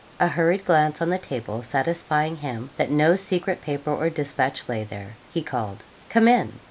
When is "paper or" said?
3.61-4.09